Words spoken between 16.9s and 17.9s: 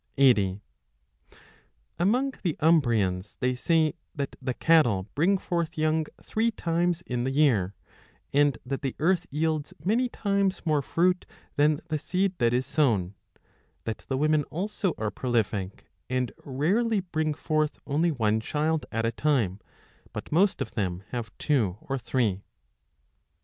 bring forth